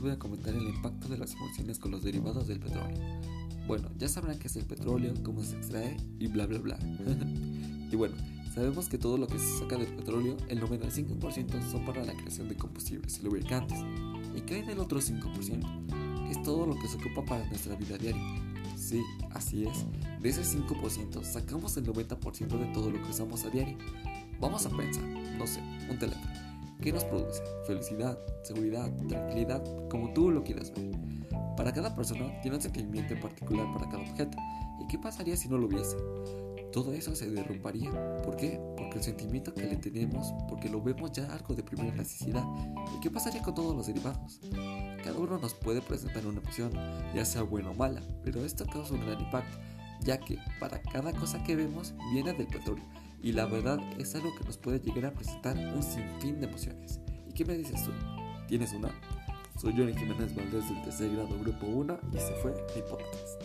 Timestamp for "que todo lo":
8.88-9.26